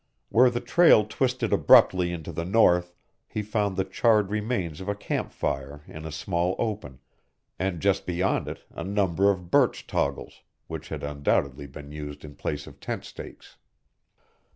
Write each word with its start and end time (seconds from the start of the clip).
Where 0.29 0.49
the 0.49 0.61
trail 0.61 1.05
twisted 1.05 1.53
abruptly 1.53 2.11
into 2.11 2.31
the 2.31 2.43
north 2.43 2.95
he 3.27 3.43
found 3.43 3.77
the 3.77 3.83
charred 3.83 4.31
remains 4.31 4.81
of 4.81 4.89
a 4.89 4.95
camp 4.95 5.31
fire 5.31 5.83
in 5.85 6.05
a 6.07 6.11
small 6.11 6.55
open, 6.57 6.99
and 7.59 7.79
just 7.79 8.07
beyond 8.07 8.47
it 8.47 8.63
a 8.71 8.83
number 8.83 9.29
of 9.29 9.51
birch 9.51 9.85
toggles, 9.85 10.41
which 10.65 10.89
had 10.89 11.03
undoubtedly 11.03 11.67
been 11.67 11.91
used 11.91 12.25
in 12.25 12.33
place 12.33 12.65
of 12.65 12.79
tent 12.79 13.05
stakes. 13.05 13.57